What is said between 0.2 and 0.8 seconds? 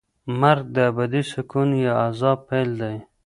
مرګ د